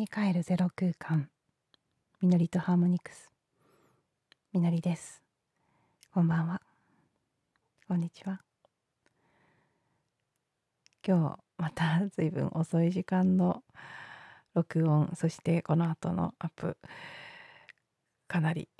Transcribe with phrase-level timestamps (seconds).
[0.00, 1.28] に帰るゼロ空間。
[2.22, 3.30] みのりとハーモニクス。
[4.50, 5.22] みのりです。
[6.14, 6.62] こんばんは。
[7.86, 8.40] こんにちは。
[11.06, 13.62] 今日また随分遅い時間の
[14.54, 15.10] 録音。
[15.16, 16.78] そしてこの後のアップ。
[18.26, 18.70] かなり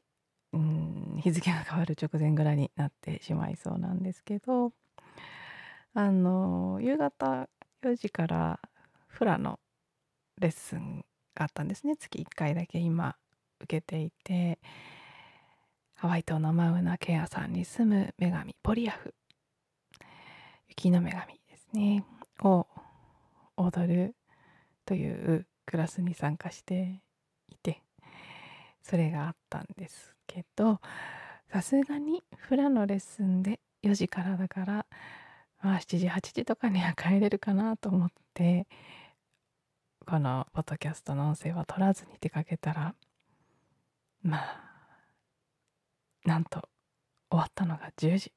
[0.55, 4.73] うん日付が変わる直前ぐらいになってしまいそうなんですけど。
[5.93, 7.47] あの夕方
[7.83, 8.59] 4時から
[9.07, 9.61] フラの
[10.39, 11.97] レッスンがあったんですね。
[11.97, 13.17] 月1回だけ今
[13.61, 14.59] 受けていて
[15.95, 19.15] ハワイ島のマウナケアさんに住む女神ポリアフ。
[20.69, 22.05] 雪の女神ですね。
[22.43, 22.67] を
[23.57, 24.15] 踊る
[24.87, 27.03] というクラスに参加して
[27.49, 27.83] いて
[28.83, 30.81] それがあったんですけど
[31.53, 34.87] さすがにフラのレッスンで4時からだから
[35.63, 38.67] まあ7時8時とかには帰れるかなと思って
[40.07, 42.95] このポッドキャストの音声は取らずに出かけたら
[44.23, 44.71] まあ
[46.25, 46.69] なんと
[47.31, 48.33] 終わったのが10時。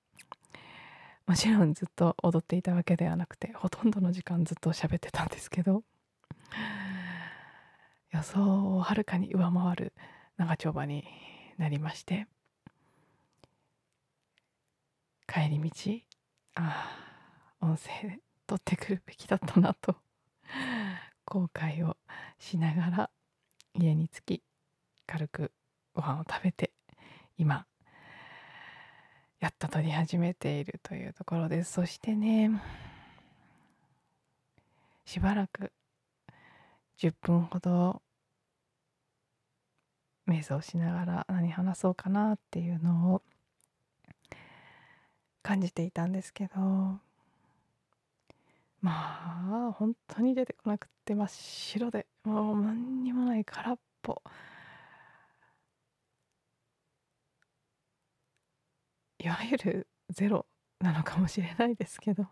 [1.26, 5.84] もちろんずっと踊っていたわけではなくてほとんどの時間ずっと喋ってたんですけど。
[8.12, 9.94] 予想をはるかに上回る
[10.38, 11.04] 長丁場に
[11.58, 12.28] なりまして。
[15.28, 15.72] 帰り道
[16.56, 16.86] あ
[17.60, 19.96] あ音声取ってくるべきだったなと。
[21.26, 21.98] 後悔を
[22.40, 23.10] しながら
[23.74, 24.44] 家に着き
[25.08, 25.52] 軽く
[25.94, 26.72] ご飯を食べて
[27.38, 27.66] 今
[29.40, 31.74] やっと撮り始めているというところです。
[31.74, 32.52] そしてね
[35.06, 35.72] しばらく
[36.98, 38.02] 10分ほど
[40.28, 43.22] 瞑想しながら何話そうかなっていうのを
[45.42, 47.00] 感じていたんですけど
[48.84, 54.22] まあ本当に出てこなくて真っ白でもう何にもない空っぽ。
[59.20, 60.46] いわゆるゼロ
[60.80, 62.28] なのかもしれないですけど。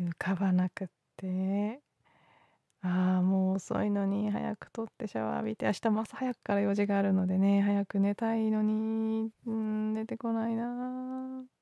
[0.00, 1.80] 浮かばなくって。
[2.82, 11.42] ああもう遅いのに早く取ってシャワー浴びて明日も朝早くから用事があるのでね早く寝たいのにうん出てこないな。
[11.42, 11.57] お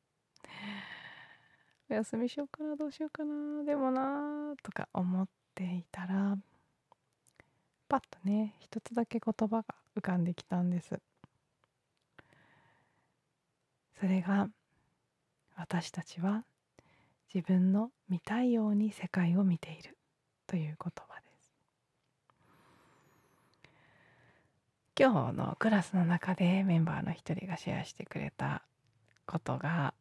[1.97, 6.37] 休みしようかなどうしようかなでもなとか思っていたら
[7.89, 9.65] パッとね一つだけ言葉が
[9.97, 11.01] 浮かんできたんです。
[13.99, 14.49] それが
[15.57, 16.45] 私たちは
[17.35, 19.97] 自分の見たいように世界を見ている
[20.47, 21.51] という言葉です。
[24.99, 28.63] 今日のクラスの中でメンバーの一人がシェアしてくれた
[29.27, 29.95] ことが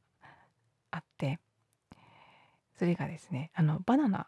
[0.92, 1.40] あって
[2.78, 4.28] それがですねあのバナナ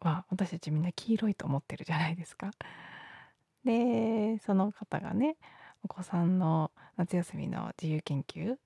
[0.00, 2.50] は私たちみんな黄色いと思ってるじゃないですか。
[3.64, 5.36] でその方がね
[5.82, 8.56] お子さんの夏休みの自由研究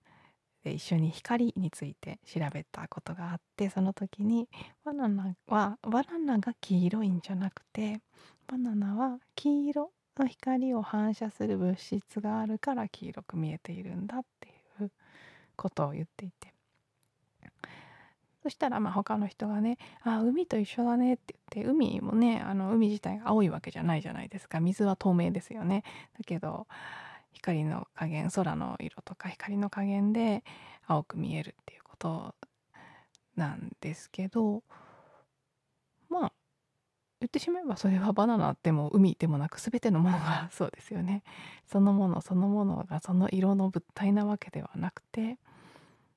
[0.62, 4.48] で一緒に光について調べたことがあってその時に
[4.84, 8.00] バナナはバナナが黄色いんじゃなくて
[8.46, 14.90] バナナは黄色の光を反射する物質があるから黄色く見えているんだっていう
[15.56, 16.53] ことを言っていて
[18.44, 25.82] そしたらまあ他の人がね「あ海と一緒だね」って言って海もねあの海自体が青いわけじゃないじゃないですか水は透明ですよね。
[26.18, 26.66] だけど
[27.32, 30.44] 光の加減空の色とか光の加減で
[30.86, 32.34] 青く見えるっていうこと
[33.34, 34.62] なんですけど
[36.10, 36.32] まあ
[37.20, 41.22] 言ってしまえばそれはバナナでも海でもなく全てのものがそうですよね。
[41.64, 45.38] そのものそのものがその色の物体なわけではなくて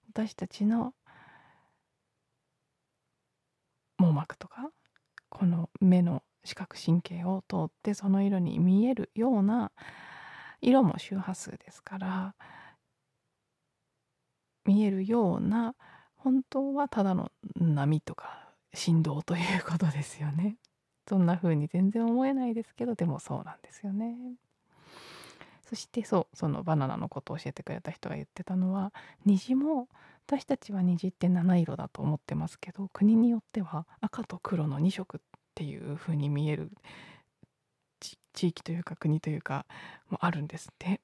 [0.09, 0.93] 私たちの
[4.17, 4.69] 膜とか
[5.29, 9.71] この目の視覚神経を通ってその色に見えるような
[10.61, 12.35] 色も周波数ですから
[14.65, 15.75] 見えるような
[16.15, 20.57] 本当はただの波とか振動ということですよね。
[21.07, 24.15] そんな風に全然思えないですけどでもそうなんですよね。
[25.61, 28.93] そしてそうそのバナナのことを教えてくれた人が言ってたのは
[29.25, 29.87] 虹も
[30.27, 35.21] 私たちは虹って七色だと思ってますけど国によっては赤と黒の2色っ
[35.55, 36.69] ていう風に見える
[38.33, 39.65] 地域というか国というか
[40.09, 40.99] もあるんですって。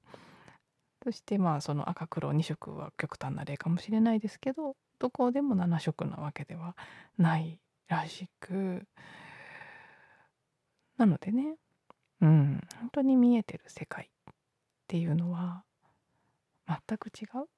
[1.04, 6.78] そしてまあその赤黒2色は極端な例かもしれないですけどどこでも7色なわけでは
[7.18, 8.88] ないらしく
[10.98, 11.56] なのでね
[12.22, 14.34] うん本当に見えてる世界っ
[14.88, 15.66] ていうのは
[16.68, 17.50] 全く違う。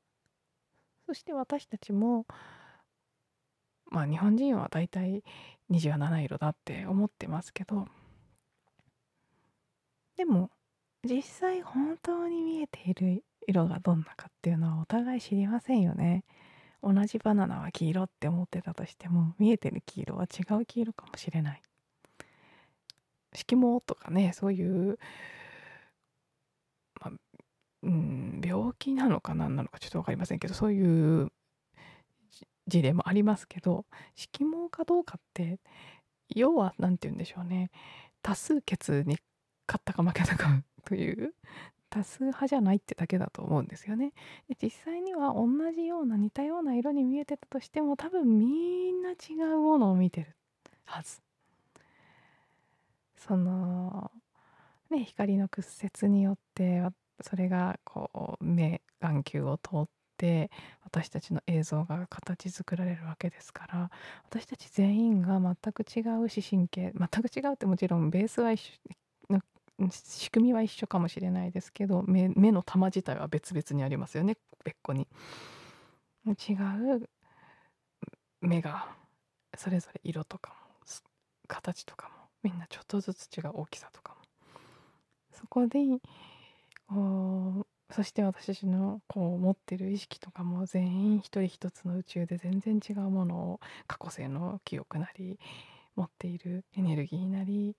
[1.06, 2.26] そして私たちも
[3.92, 5.24] まあ日本人は大体
[5.70, 7.88] 虹は七色だって思ってますけど
[10.18, 10.50] でも
[11.04, 16.24] 実際本当に見えている色がどんなかっていうのはお互い知りませんよね。
[16.82, 21.62] 同じバナナは黄色って思ってたとしても見えてる黄色は違う黄色かもしれない。
[23.34, 24.98] 色毛とかねそういう、
[27.86, 31.32] うん病気なのか何なのかちょっと分かりませんけどそういう
[32.68, 33.86] 事例もありますけど
[34.16, 35.60] 色毛かどうかって
[36.30, 37.70] 要は何て言うんでしょうね
[38.24, 39.18] 多数決に
[39.68, 41.34] 勝ったか負けたかという
[41.92, 44.12] 多数派じゃないってだけだと思うんですよね。
[44.50, 50.36] で実際には同じような似たような色に見えてたとしても多分みんな違うものを見てる
[50.86, 51.22] はず。
[53.16, 54.12] その
[54.90, 56.82] ね光の屈折によって
[57.22, 60.52] それがこう目眼球を通って
[60.84, 63.92] 私たちの映像が形作られるわけですから
[64.30, 68.96] 私たち全員が全く違う視神経全く違うってもちろんベースは一緒
[69.92, 75.08] 仕組みは一緒かもしれないですけど目目の玉自体は別々にありますよね別個に。
[76.26, 77.10] 違う
[78.42, 78.88] 目が
[79.56, 80.66] それぞれ色とかも
[81.48, 84.22] 形とかもみんなちょっとずつ違う大きさとかも。
[85.32, 85.80] そこで
[86.90, 95.40] そして私たちのこう持ってる意識とかも全員一人一つの宇宙で全然違うものを過去性の記憶なり
[95.96, 97.76] 持っているエネルギーなり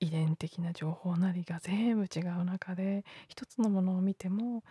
[0.00, 4.62] 遺伝的な情報なりが全部違う中で一つのものを見ても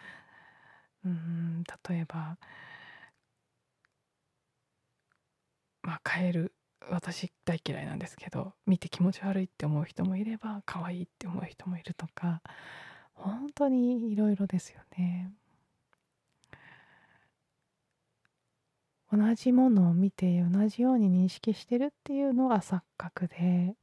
[1.06, 2.38] うん例えば
[5.82, 6.54] まあカエル
[6.90, 12.42] 私大嫌いなんですけど見て気持ち悪いって思う人もいれば可愛いって思う人もいるとか
[13.18, 15.31] 本当にいろいろですよね。
[19.12, 23.75] 同じものを見て同じように認識してるっていうのが錯覚で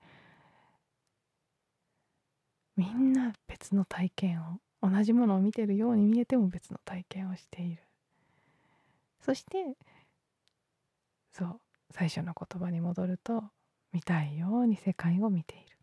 [2.77, 7.83] みんな別の体験を同じものを見てるように見えても別の体験をしている
[9.25, 9.77] そして
[11.33, 11.61] そう
[11.91, 13.45] 最初の言葉に戻ると
[13.93, 15.74] 見たいように世界を見ている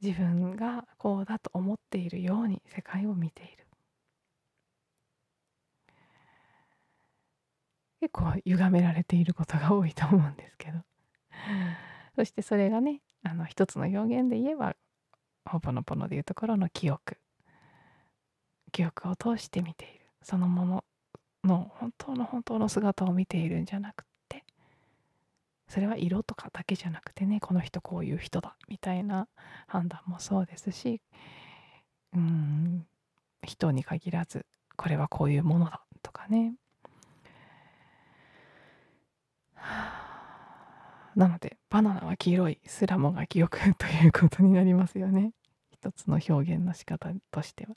[0.00, 3.66] 自分がこうだと思っているように世界を見ている。
[8.00, 10.78] 結構歪められていることが多いと思うんですけど。
[12.14, 14.76] そしてそれがねあの一つの表現で言えば
[15.44, 17.18] ほぼのぽのでいうところの記憶。
[18.70, 20.06] 記憶を通して見ている。
[20.22, 20.84] そのもの
[21.44, 24.07] の本当の本当の姿を見ているんじゃなくて
[25.68, 29.28] それは色とかだけじゃなくてねこの人こういう人だみたいな
[29.66, 31.02] 判断もそうですし
[32.14, 32.86] うん
[33.42, 36.54] 人に限らずこれはこういうものだとかね。
[41.16, 45.32] なのでバナナは黄色いすらもが記憶ということになりますよね。
[45.70, 47.74] 一つの表現の仕方としては。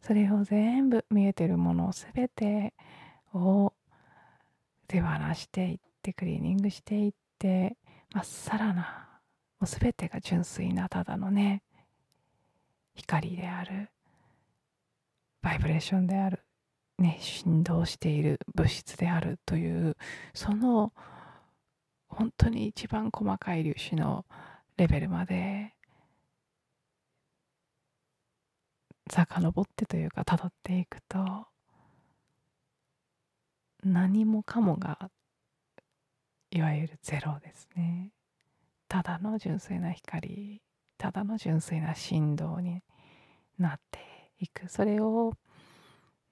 [0.00, 2.72] それを全部見えてるものを全て
[3.34, 3.74] を
[4.88, 7.76] 手放していってクリーニングしていって
[8.12, 9.08] まっさらな
[9.60, 11.62] もう全てが純粋なただのね
[12.94, 13.90] 光である
[15.42, 16.40] バイブレーションである
[16.98, 19.96] ね振動している物質であるという
[20.34, 20.92] その
[22.08, 24.24] 本当に一番細かい粒子の
[24.76, 25.74] レベルまで
[29.10, 31.46] 遡ってというか辿っていくと
[33.82, 35.10] 何もかもが
[36.50, 38.10] いわゆるゼロですね。
[38.88, 40.60] ただの純粋な光
[40.98, 42.82] ただの純粋な振動に
[43.58, 44.00] なって
[44.38, 44.68] いく。
[44.68, 45.32] それを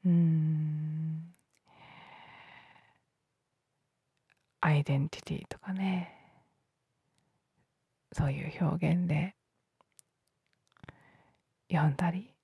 [0.04, 1.32] うん
[4.60, 6.14] アイデンティティとかね
[8.12, 9.36] そういう表現で
[11.70, 12.34] 読んだり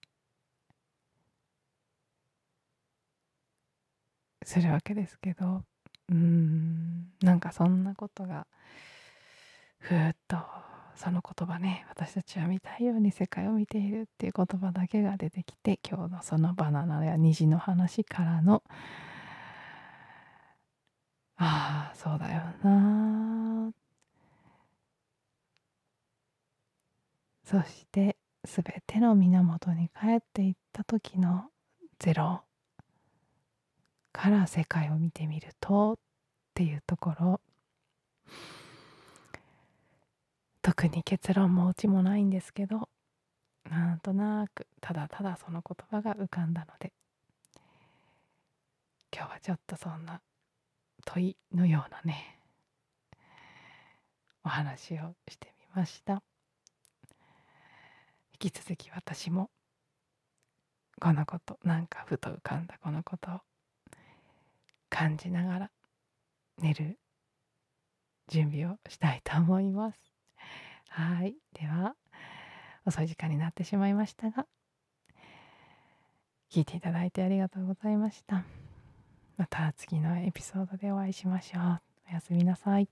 [4.45, 5.65] するわけですけど
[6.11, 6.94] うん。
[7.23, 8.47] なんかそんなことが
[9.79, 10.39] ふーっと
[10.97, 18.63] その言葉ね私たちは見たいように世界を見ているっていう言葉だけが出てきて今日のそのバナナや虹の話からの
[21.37, 23.73] ああそうだよな
[27.45, 31.45] そして全ての源に帰っていった時の
[31.99, 32.43] ゼロ
[34.13, 35.99] から世界を見てみると
[36.55, 37.41] っていうところ。
[40.63, 42.89] 特に結論もオチもないんですけど
[43.69, 46.93] なんとなくただただその言葉が浮かんだので。
[49.15, 50.21] 今日はちょっとそんな
[51.05, 52.39] 問いのようなね
[54.45, 56.23] お話をしてみました。
[58.41, 59.51] 引き続き私も
[61.01, 63.41] このことなんかふと浮かんだこのことを
[64.89, 65.71] 感じながら
[66.59, 66.99] 寝る
[68.29, 69.99] 準備をしたいと思います。
[70.89, 71.35] はい。
[71.53, 71.95] では
[72.87, 74.47] 遅い時間になってしまいましたが
[76.51, 78.45] 聞いていただいてありがとうございました。
[79.37, 81.81] また次のエピソードでお会いしましょう。
[82.11, 82.89] おやすみなさい。